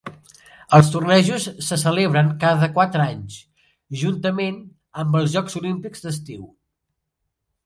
Els 0.77 0.87
tornejos 0.93 1.45
se 1.65 1.77
celebren 1.81 2.31
cada 2.45 2.71
quatre 2.79 3.05
anys, 3.05 3.37
juntament 4.05 4.59
amb 5.05 5.21
els 5.21 5.37
Jocs 5.37 5.61
Olímpics 5.63 6.07
d'estiu. 6.09 6.51